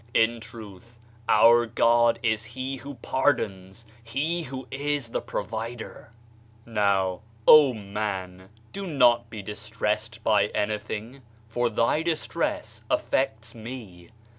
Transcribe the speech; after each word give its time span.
In 0.15 0.39
truth! 0.39 0.97
Our 1.29 1.67
God 1.67 2.17
is 2.23 2.43
he 2.43 2.77
who 2.77 2.95
pardons, 3.03 3.85
he 4.03 4.41
who 4.41 4.67
is 4.71 5.09
the 5.09 5.21
provider! 5.21 6.09
Now, 6.65 7.21
oh, 7.47 7.75
man, 7.75 8.49
do 8.73 8.87
not 8.87 9.29
be 9.29 9.43
distressed 9.43 10.23
by 10.23 10.47
anything, 10.55 11.21
for 11.47 11.69
thy 11.69 12.01
distress 12.01 12.81
affects 12.89 13.53
me! 13.53 14.09